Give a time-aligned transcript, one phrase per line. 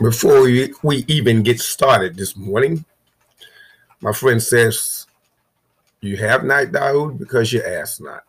[0.00, 2.84] Before we, we even get started this morning,
[4.00, 5.06] my friend says,
[6.00, 8.22] You have not dialed because you asked not.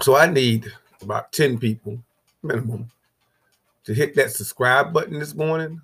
[0.00, 1.98] So I need about 10 people
[2.42, 2.90] minimum
[3.84, 5.82] to hit that subscribe button this morning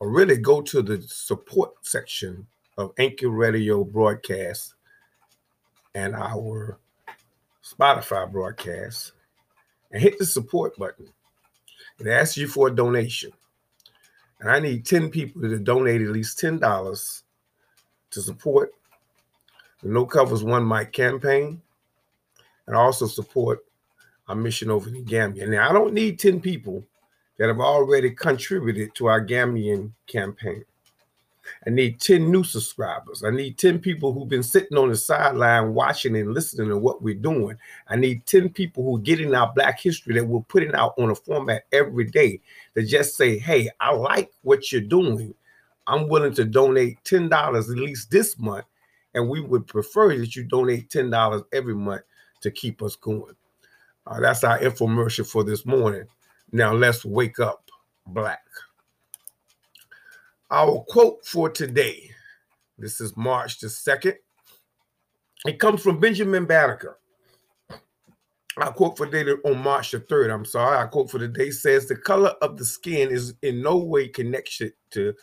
[0.00, 2.46] or really go to the support section
[2.76, 4.74] of Anchor Radio broadcast
[5.94, 6.78] and our
[7.64, 9.12] Spotify broadcast
[9.90, 11.08] and hit the support button.
[11.98, 13.32] It asks you for a donation.
[14.40, 17.22] And I need 10 people to donate at least $10
[18.10, 18.72] to support
[19.82, 21.60] the No Covers One Mic campaign
[22.66, 23.64] and also support
[24.28, 25.46] our mission over in Gambia.
[25.46, 26.84] Now, I don't need 10 people
[27.38, 30.64] that have already contributed to our Gambian campaign.
[31.66, 33.22] I need 10 new subscribers.
[33.24, 37.02] I need 10 people who've been sitting on the sideline watching and listening to what
[37.02, 37.56] we're doing.
[37.88, 41.10] I need 10 people who are getting our Black history that we're putting out on
[41.10, 42.40] a format every day
[42.74, 45.34] to just say, hey, I like what you're doing.
[45.86, 48.66] I'm willing to donate $10 at least this month.
[49.14, 52.02] And we would prefer that you donate $10 every month
[52.40, 53.34] to keep us going.
[54.06, 56.04] Uh, that's our infomercial for this morning.
[56.52, 57.70] Now let's wake up
[58.06, 58.42] black.
[60.54, 62.12] Our quote for today,
[62.78, 64.14] this is March the 2nd.
[65.46, 67.00] It comes from Benjamin Banneker.
[68.56, 71.50] I quote for today on March the 3rd, I'm sorry, I quote for the day
[71.50, 75.14] says the color of the skin is in no way connected to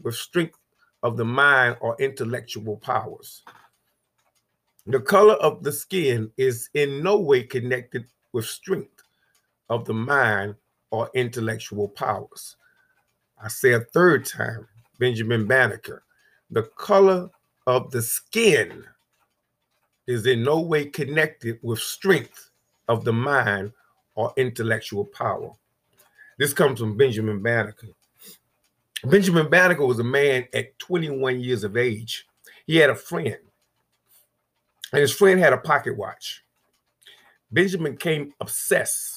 [0.00, 0.60] with strength
[1.02, 3.42] of the mind or intellectual powers.
[4.86, 9.02] The color of the skin is in no way connected with strength
[9.68, 10.54] of the mind
[10.92, 12.54] or intellectual powers.
[13.42, 14.68] I say a third time,
[14.98, 16.02] Benjamin Banneker,
[16.50, 17.30] the color
[17.66, 18.84] of the skin
[20.06, 22.50] is in no way connected with strength
[22.88, 23.72] of the mind
[24.14, 25.52] or intellectual power.
[26.38, 27.88] This comes from Benjamin Banneker.
[29.04, 32.26] Benjamin Banneker was a man at 21 years of age.
[32.66, 33.36] He had a friend,
[34.92, 36.44] and his friend had a pocket watch.
[37.50, 39.15] Benjamin became obsessed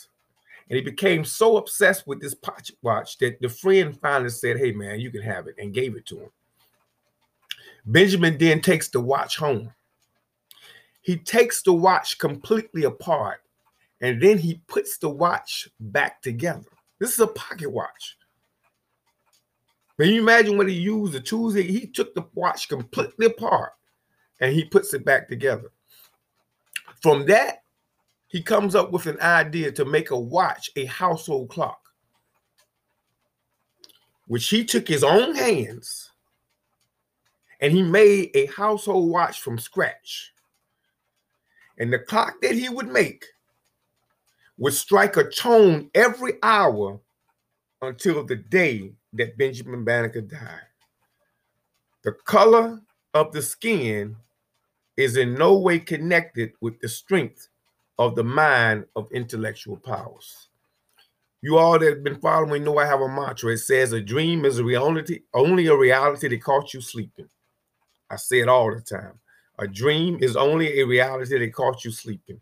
[0.69, 4.71] and he became so obsessed with this pocket watch that the friend finally said, Hey,
[4.71, 6.29] man, you can have it, and gave it to him.
[7.85, 9.73] Benjamin then takes the watch home.
[11.01, 13.41] He takes the watch completely apart
[14.01, 16.69] and then he puts the watch back together.
[16.99, 18.17] This is a pocket watch.
[19.99, 21.55] Can you imagine what he used the tools?
[21.55, 23.71] He took the watch completely apart
[24.39, 25.71] and he puts it back together.
[27.01, 27.58] From that,
[28.29, 31.89] he comes up with an idea to make a watch a household clock,
[34.27, 36.11] which he took his own hands
[37.59, 40.31] and he made a household watch from scratch.
[41.79, 43.25] And the clock that he would make
[44.57, 46.99] would strike a tone every hour
[47.81, 50.61] until the day that Benjamin Banneker died.
[52.03, 52.79] The color
[53.13, 54.15] of the skin
[54.97, 57.47] is in no way connected with the strength
[57.99, 60.47] of the mind of intellectual powers.
[61.41, 63.51] You all that have been following know I have a mantra.
[63.53, 67.29] It says a dream is a reality, only a reality that caught you sleeping.
[68.09, 69.19] I say it all the time.
[69.59, 72.39] A dream is only a reality that caught you sleeping.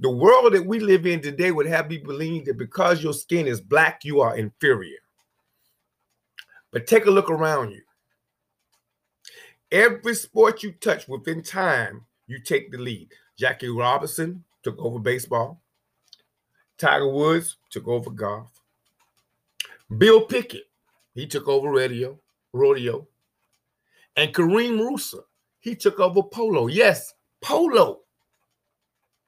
[0.00, 3.46] The world that we live in today would have you believe that because your skin
[3.46, 4.98] is black, you are inferior.
[6.72, 7.82] But take a look around you.
[9.72, 13.08] Every sport you touch within time, you take the lead.
[13.38, 15.60] Jackie Robinson took over baseball.
[16.78, 18.50] Tiger Woods took over golf.
[19.96, 20.68] Bill Pickett,
[21.14, 22.18] he took over radio,
[22.52, 23.06] rodeo.
[24.16, 25.22] And Kareem Rosser,
[25.60, 26.66] he took over polo.
[26.66, 28.00] Yes, polo.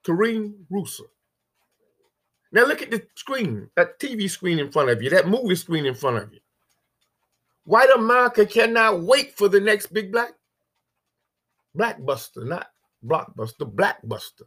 [0.04, 1.04] Kareem Rosser.
[2.50, 5.84] Now look at the screen, that TV screen in front of you, that movie screen
[5.84, 6.40] in front of you.
[7.64, 10.32] White America cannot wait for the next big black
[11.76, 12.68] blackbuster, not
[13.04, 14.46] blockbuster, blackbuster.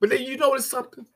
[0.00, 1.06] But then you notice something?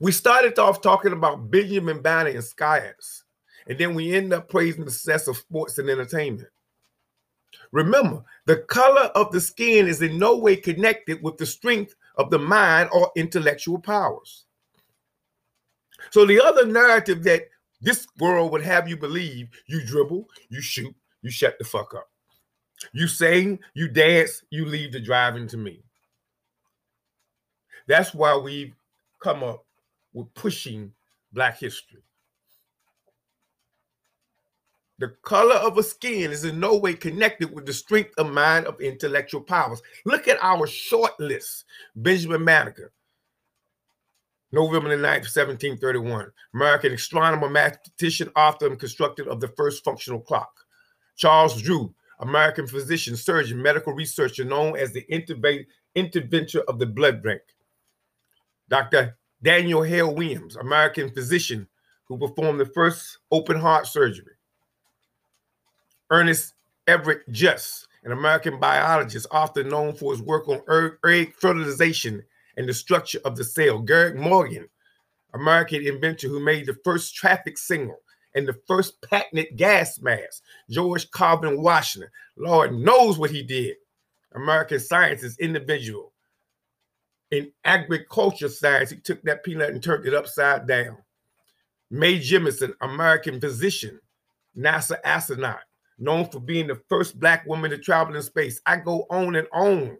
[0.00, 3.22] We started off talking about Benjamin Banner and Skiers,
[3.66, 6.48] and then we end up praising the success of sports and entertainment.
[7.72, 12.30] Remember, the color of the skin is in no way connected with the strength of
[12.30, 14.44] the mind or intellectual powers.
[16.10, 17.48] So the other narrative that
[17.80, 22.11] this world would have you believe you dribble, you shoot, you shut the fuck up.
[22.92, 25.82] You sing, you dance, you leave the driving to me.
[27.86, 28.74] That's why we've
[29.22, 29.64] come up
[30.12, 30.92] with pushing
[31.32, 32.02] Black history.
[34.98, 38.66] The color of a skin is in no way connected with the strength of mind
[38.66, 39.82] of intellectual powers.
[40.04, 41.64] Look at our short list
[41.96, 42.92] Benjamin Banneker,
[44.52, 46.30] November the 9th, 1731.
[46.54, 50.52] American astronomer, mathematician, author, and constructor of the first functional clock.
[51.16, 55.04] Charles Drew, American physician, surgeon, medical researcher, known as the
[55.94, 57.42] interventor of the blood bank.
[58.68, 59.16] Dr.
[59.42, 61.66] Daniel Hale Williams, American physician
[62.04, 64.34] who performed the first open heart surgery.
[66.10, 66.54] Ernest
[66.86, 72.22] Everett Just, an American biologist, often known for his work on er, egg fertilization
[72.56, 73.78] and the structure of the cell.
[73.78, 74.68] Garrett Morgan,
[75.34, 77.96] American inventor who made the first traffic signal
[78.34, 80.42] and the first patented gas mask.
[80.70, 83.76] George Calvin Washington, Lord knows what he did.
[84.34, 86.12] American scientist, individual.
[87.30, 90.98] In agriculture science, he took that peanut and turned it upside down.
[91.90, 94.00] Mae Jemison, American physician,
[94.56, 95.60] NASA astronaut,
[95.98, 98.60] known for being the first black woman to travel in space.
[98.66, 99.98] I go on and on.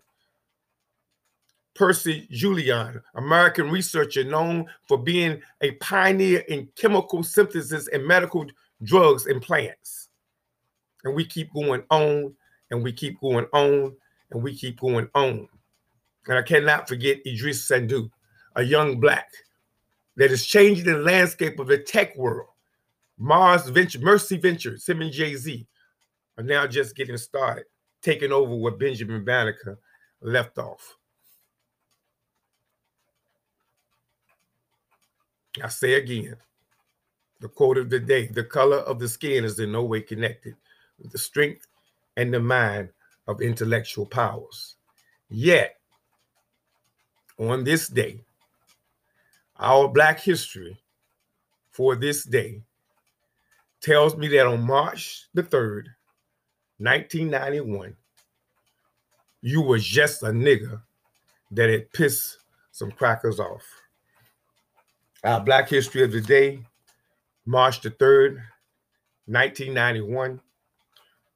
[1.74, 8.46] Percy Julian, American researcher known for being a pioneer in chemical synthesis and medical
[8.82, 10.08] drugs and plants.
[11.04, 12.34] And we keep going on
[12.70, 13.96] and we keep going on
[14.30, 15.48] and we keep going on.
[16.28, 18.10] And I cannot forget Idris Sandu,
[18.54, 19.28] a young black
[20.16, 22.48] that is changing the landscape of the tech world.
[23.18, 25.66] Mars Venture, Marcy Ventures, him and Jay-Z
[26.38, 27.64] are now just getting started,
[28.02, 29.78] taking over where Benjamin Banneker
[30.20, 30.96] left off.
[35.62, 36.36] I say again,
[37.40, 40.54] the quote of the day the color of the skin is in no way connected
[40.98, 41.66] with the strength
[42.16, 42.90] and the mind
[43.26, 44.76] of intellectual powers.
[45.28, 45.76] Yet,
[47.38, 48.20] on this day,
[49.58, 50.80] our Black history
[51.70, 52.62] for this day
[53.80, 55.86] tells me that on March the 3rd,
[56.78, 57.96] 1991,
[59.42, 60.80] you was just a nigger
[61.50, 62.38] that had pissed
[62.70, 63.81] some crackers off.
[65.24, 66.60] Our Black History of the Day,
[67.46, 68.42] March the 3rd,
[69.26, 70.40] 1991,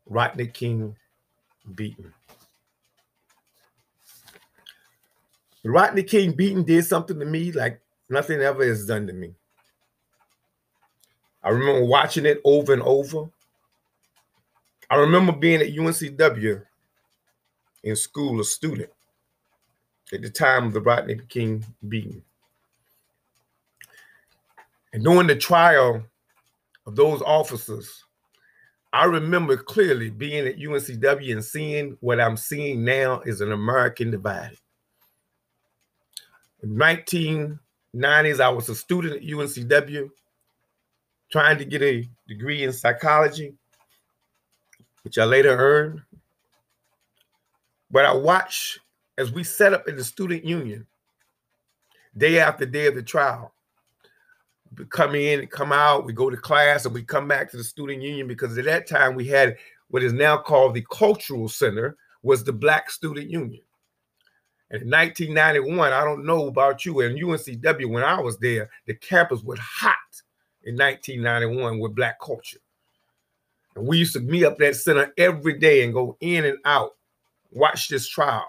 [0.06, 0.96] Rodney King
[1.74, 2.12] beaten.
[5.64, 9.34] Rodney King beaten did something to me like nothing ever has done to me.
[11.42, 13.30] I remember watching it over and over.
[14.90, 16.62] I remember being at UNCW
[17.84, 18.90] in school, a student
[20.12, 22.22] at the time of the Rodney King beating.
[24.92, 26.02] And during the trial
[26.86, 28.04] of those officers,
[28.92, 34.10] I remember clearly being at UNCW and seeing what I'm seeing now is an American
[34.10, 34.58] divided.
[36.62, 40.08] In 1990s, I was a student at UNCW
[41.30, 43.54] trying to get a degree in psychology,
[45.02, 46.02] which I later earned.
[47.90, 48.78] But I watched
[49.18, 50.86] as we set up in the student union
[52.16, 53.52] day after day of the trial
[54.90, 58.02] come in, come out, we go to class, and we come back to the student
[58.02, 59.56] union because at that time we had
[59.88, 63.62] what is now called the Cultural Center, was the Black Student Union.
[64.70, 68.94] And in 1991, I don't know about you, and UNCW, when I was there, the
[68.94, 69.94] campus was hot
[70.64, 72.58] in 1991 with Black culture.
[73.76, 76.58] And we used to meet up at that center every day and go in and
[76.64, 76.96] out,
[77.52, 78.46] watch this trial.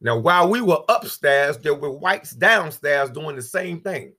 [0.00, 4.14] Now, while we were upstairs, there were whites downstairs doing the same thing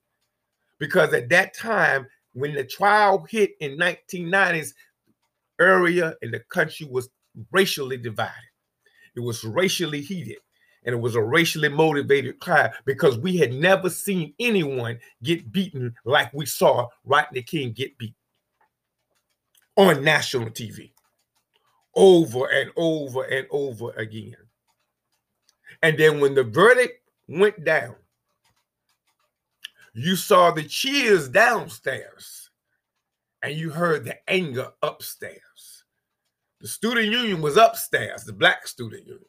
[0.81, 4.73] because at that time, when the trial hit in 1990s,
[5.59, 7.07] area in the country was
[7.51, 8.33] racially divided.
[9.15, 10.37] It was racially heated
[10.83, 15.93] and it was a racially motivated crime because we had never seen anyone get beaten
[16.03, 18.15] like we saw Rodney King get beat
[19.77, 20.91] on national TV
[21.95, 24.35] over and over and over again.
[25.83, 27.95] And then when the verdict went down,
[29.93, 32.49] you saw the cheers downstairs
[33.43, 35.83] and you heard the anger upstairs.
[36.59, 39.25] The student union was upstairs, the black student union.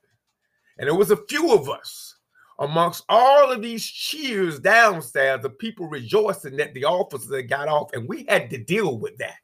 [0.78, 2.16] And there was a few of us
[2.58, 7.90] amongst all of these cheers downstairs, the people rejoicing that the officers had got off,
[7.92, 9.36] and we had to deal with that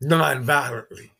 [0.00, 1.12] non-violently.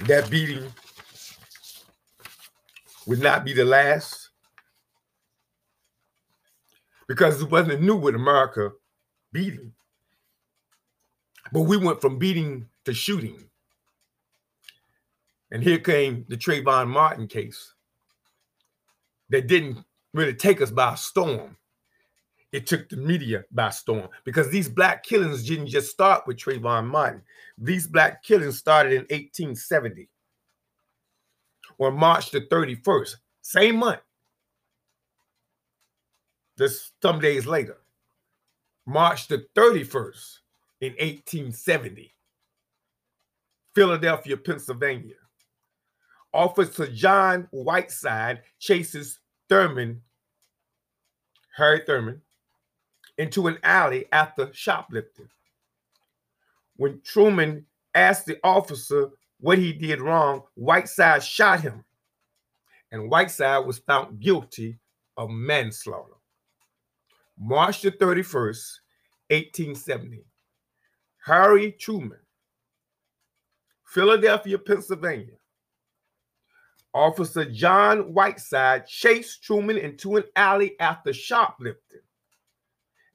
[0.00, 0.72] That beating
[3.06, 4.30] would not be the last
[7.06, 8.72] because it wasn't new with America
[9.32, 9.72] beating.
[11.52, 13.44] But we went from beating to shooting.
[15.50, 17.74] And here came the Trayvon Martin case
[19.28, 21.56] that didn't really take us by storm.
[22.52, 26.86] It took the media by storm because these black killings didn't just start with Trayvon
[26.86, 27.22] Martin.
[27.58, 30.08] These black killings started in 1870
[31.78, 34.00] on March the 31st, same month.
[36.58, 37.78] Just some days later,
[38.86, 40.38] March the 31st
[40.80, 42.14] in 1870,
[43.74, 45.14] Philadelphia, Pennsylvania.
[46.32, 50.02] Officer John Whiteside chases Thurman,
[51.56, 52.20] Harry Thurman,
[53.18, 55.28] into an alley after shoplifting.
[56.76, 61.84] When Truman asked the officer what he did wrong, Whiteside shot him,
[62.92, 64.78] and Whiteside was found guilty
[65.16, 66.14] of manslaughter.
[67.38, 68.80] March the 31st,
[69.30, 70.24] 1870.
[71.24, 72.18] Harry Truman,
[73.86, 75.34] Philadelphia, Pennsylvania.
[76.92, 82.00] Officer John Whiteside chased Truman into an alley after shoplifting.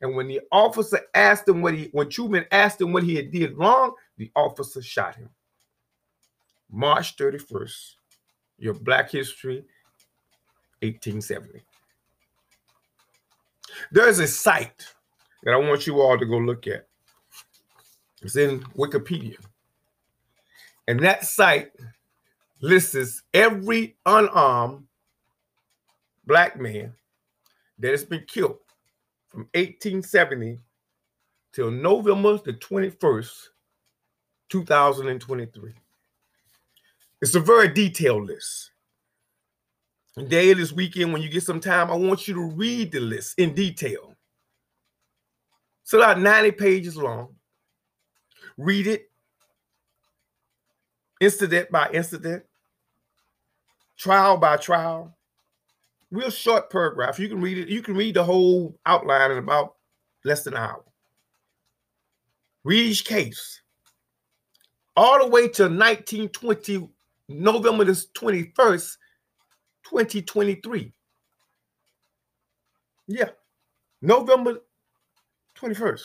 [0.01, 3.31] And when the officer asked him what he, when Truman asked him what he had
[3.31, 5.29] did wrong, the officer shot him.
[6.71, 7.95] March 31st,
[8.57, 9.65] your Black History,
[10.81, 11.61] 1870.
[13.91, 14.85] There's a site
[15.43, 16.87] that I want you all to go look at.
[18.21, 19.37] It's in Wikipedia.
[20.87, 21.71] And that site
[22.61, 24.85] lists every unarmed
[26.25, 26.93] black man
[27.79, 28.57] that has been killed
[29.29, 30.59] from 1870
[31.53, 33.47] till November the 21st,
[34.49, 35.73] 2023.
[37.21, 38.71] It's a very detailed list.
[40.27, 43.37] Day this weekend, when you get some time, I want you to read the list
[43.37, 44.15] in detail.
[45.83, 47.35] It's about 90 pages long.
[48.57, 49.09] Read it
[51.19, 52.43] incident by incident,
[53.97, 55.15] trial by trial.
[56.11, 57.19] Real short paragraph.
[57.19, 57.69] You can read it.
[57.69, 59.75] You can read the whole outline in about
[60.25, 60.83] less than an hour.
[62.63, 63.61] Read each case.
[64.95, 66.89] All the way to 1920,
[67.29, 68.97] November the 21st,
[69.85, 70.91] 2023.
[73.07, 73.29] Yeah.
[74.01, 74.59] November
[75.57, 76.01] 21st.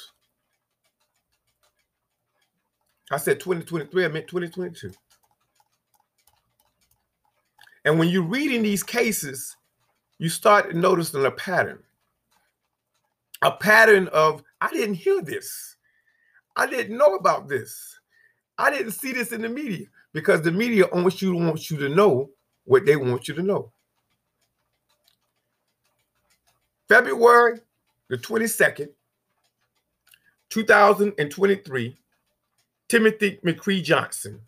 [3.11, 4.93] I said 2023, I meant 2022.
[7.87, 9.57] And when you're reading these cases,
[10.19, 11.83] you start noticing a pattern.
[13.43, 15.77] A pattern of, I didn't hear this.
[16.57, 17.99] I didn't know about this.
[18.59, 21.91] I didn't see this in the media because the media wants you wants you to
[21.91, 22.31] know
[22.65, 23.71] what they want you to know.
[26.89, 27.61] February
[28.09, 28.89] the 22nd,
[30.51, 31.97] 2023,
[32.89, 34.41] Timothy McCree Johnson,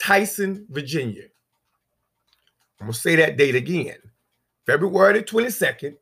[0.00, 1.24] Tyson, Virginia.
[2.80, 3.96] I'm going to say that date again.
[4.66, 5.96] February the 22nd,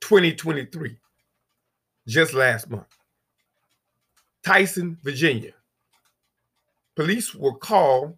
[0.00, 0.96] 2023,
[2.06, 2.86] just last month.
[4.44, 5.52] Tyson, Virginia.
[6.96, 8.16] Police were called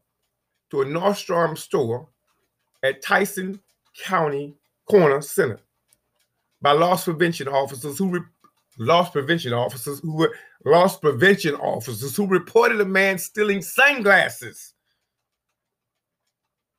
[0.71, 2.09] to a Nordstrom store
[2.83, 3.61] at Tyson
[4.05, 4.55] County
[4.89, 5.59] Corner Center
[6.63, 8.21] by loss prevention officers who re-
[8.79, 14.75] loss prevention officers who were loss prevention officers who reported a man stealing sunglasses.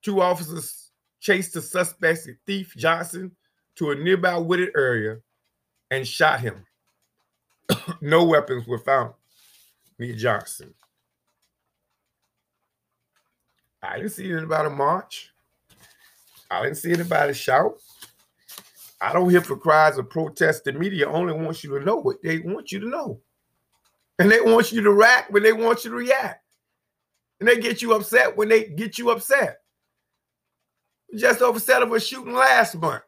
[0.02, 3.36] Two officers chased the suspect, thief Johnson,
[3.76, 5.18] to a nearby wooded area
[5.92, 6.66] and shot him.
[8.02, 9.14] no weapons were found
[9.98, 10.74] near Johnson.
[13.82, 15.32] I didn't see anybody march.
[16.52, 17.80] I didn't see anybody shout.
[19.02, 20.66] I don't hear for cries of protest.
[20.66, 23.22] The media only wants you to know what they want you to know.
[24.18, 26.44] And they want you to react when they want you to react.
[27.40, 29.62] And they get you upset when they get you upset.
[31.16, 33.02] Just upset of a shooting last month,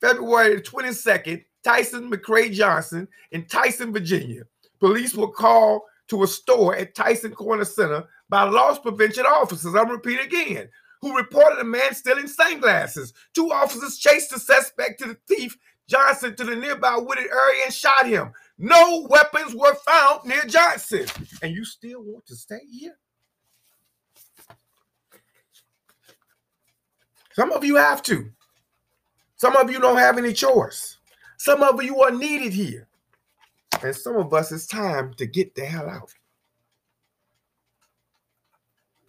[0.00, 4.42] February 22nd, Tyson McCray Johnson in Tyson, Virginia.
[4.78, 9.74] Police were called to a store at Tyson Corner Center by loss prevention officers.
[9.74, 10.68] I'm repeat again
[11.00, 13.12] who reported a man stealing sunglasses.
[13.34, 17.74] Two officers chased the suspect to the thief Johnson to the nearby wooded area and
[17.74, 18.32] shot him.
[18.56, 21.06] No weapons were found near Johnson.
[21.42, 22.96] And you still want to stay here?
[27.34, 28.30] Some of you have to.
[29.36, 30.96] Some of you don't have any choice.
[31.36, 32.88] Some of you are needed here.
[33.82, 36.14] And some of us, it's time to get the hell out.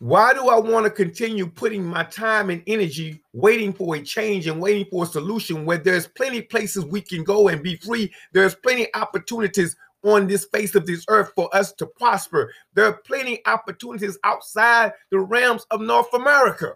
[0.05, 4.45] Why do I want to continue putting my time and energy waiting for a change
[4.45, 8.13] and waiting for a solution where there's plenty places we can go and be free?
[8.31, 12.53] There's plenty opportunities on this face of this earth for us to prosper.
[12.75, 16.73] There are plenty opportunities outside the realms of North America.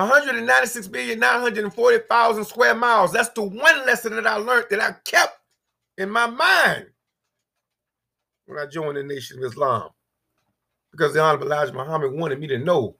[0.00, 3.12] 196,940,000 square miles.
[3.12, 5.38] That's the one lesson that I learned that I kept
[5.96, 6.86] in my mind
[8.46, 9.90] when I joined the Nation of Islam.
[10.92, 12.96] because the Honorable Elijah Muhammad wanted me to know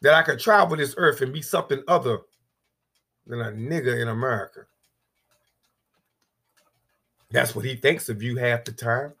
[0.00, 2.20] that I could travel this earth and be something other
[3.26, 4.60] than a nigger in America.
[7.30, 9.12] That's what he thinks of you half the time.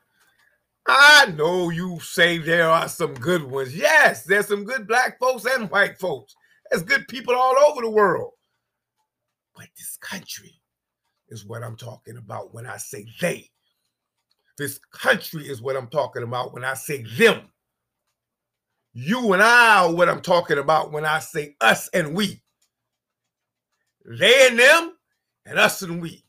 [0.86, 3.76] I know you say there are some good ones.
[3.76, 6.34] Yes, there's some good black folks and white folks.
[6.70, 8.32] There's good people all over the world.
[9.54, 10.54] But this country
[11.28, 13.50] is what I'm talking about when I say they.
[14.58, 17.42] This country is what I'm talking about when I say them.
[18.92, 22.42] You and I are what I'm talking about when I say us and we.
[24.04, 24.94] They and them,
[25.46, 26.24] and us and we.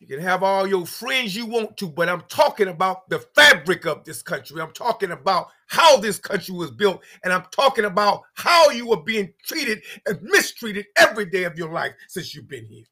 [0.00, 3.86] You can have all your friends you want to, but I'm talking about the fabric
[3.86, 4.60] of this country.
[4.60, 9.02] I'm talking about how this country was built, and I'm talking about how you are
[9.02, 12.84] being treated and mistreated every day of your life since you've been here.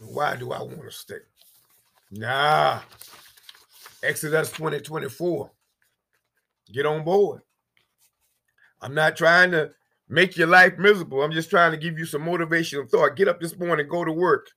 [0.00, 1.18] Why do I want to stay?
[2.10, 2.80] Nah.
[4.02, 5.50] Exodus 2024.
[6.72, 7.42] Get on board.
[8.80, 9.72] I'm not trying to
[10.08, 11.22] make your life miserable.
[11.22, 13.16] I'm just trying to give you some motivational thought.
[13.16, 14.48] Get up this morning, go to work.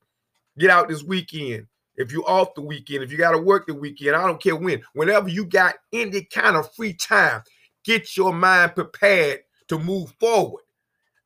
[0.57, 1.67] Get out this weekend.
[1.95, 4.55] If you're off the weekend, if you got to work the weekend, I don't care
[4.55, 4.81] when.
[4.93, 7.41] Whenever you got any kind of free time,
[7.83, 10.63] get your mind prepared to move forward.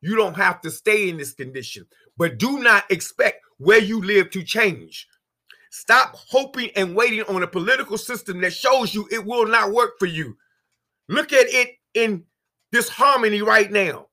[0.01, 1.86] You don't have to stay in this condition,
[2.17, 5.07] but do not expect where you live to change.
[5.71, 10.00] Stop hoping and waiting on a political system that shows you it will not work
[10.00, 10.38] for you.
[11.09, 12.24] Look at it in
[12.71, 14.07] this harmony right now.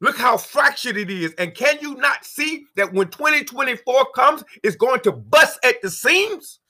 [0.00, 1.34] Look how fractured it is.
[1.38, 5.90] And can you not see that when 2024 comes, it's going to bust at the
[5.90, 6.60] seams?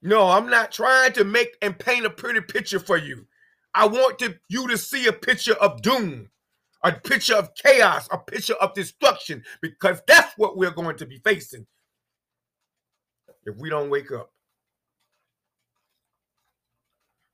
[0.00, 3.26] No, I'm not trying to make and paint a pretty picture for you.
[3.74, 6.28] I want to, you to see a picture of doom,
[6.84, 11.18] a picture of chaos, a picture of destruction, because that's what we're going to be
[11.18, 11.66] facing
[13.44, 14.30] if we don't wake up.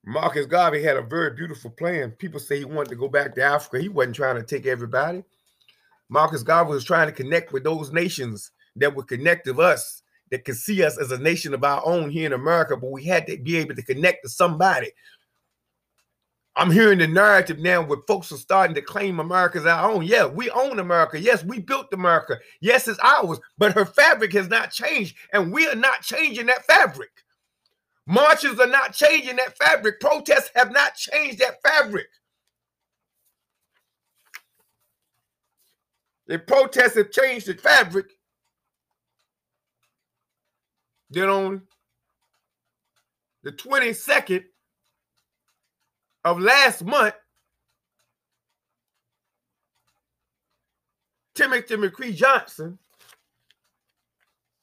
[0.05, 2.12] Marcus Garvey had a very beautiful plan.
[2.12, 3.79] People say he wanted to go back to Africa.
[3.79, 5.23] He wasn't trying to take everybody.
[6.09, 10.44] Marcus Garvey was trying to connect with those nations that would connect with us, that
[10.44, 13.27] could see us as a nation of our own here in America, but we had
[13.27, 14.90] to be able to connect to somebody.
[16.59, 20.05] I'm hearing the narrative now where folks are starting to claim America's our own.
[20.05, 21.21] Yeah, we own America.
[21.21, 22.37] Yes, we built America.
[22.61, 26.66] Yes, it's ours, but her fabric has not changed, and we are not changing that
[26.66, 27.11] fabric.
[28.07, 30.01] Marches are not changing that fabric.
[30.01, 32.09] Protests have not changed that fabric.
[36.27, 38.07] If protests have changed the fabric,
[41.09, 41.62] then on
[43.44, 44.42] the 22nd
[46.29, 47.14] of last month,
[51.35, 52.79] Timothy McCree Johnson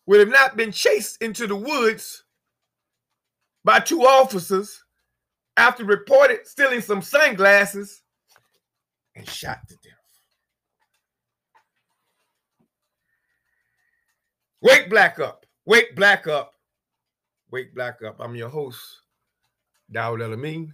[0.06, 2.24] would have not been chased into the woods
[3.64, 4.84] by two officers
[5.58, 8.04] after reported stealing some sunglasses
[9.16, 9.94] and shot to death.
[14.62, 15.46] Wake black up.
[15.66, 16.54] Wake black up.
[17.52, 18.18] Wake black up.
[18.20, 19.02] I'm your host,
[19.92, 20.74] Dawud Elamine.